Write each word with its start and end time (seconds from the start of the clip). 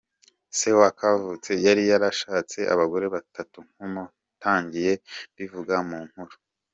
Se 0.57 0.69
wa 0.79 0.89
Kavutse 0.99 1.51
yari 1.65 1.83
yarashatse 1.91 2.59
abagore 2.73 3.05
batatu 3.15 3.57
nk’uko 3.65 3.83
natangiye 3.93 4.91
mbivuga 5.33 5.75
mu 5.89 5.99
nkuru. 6.09 6.35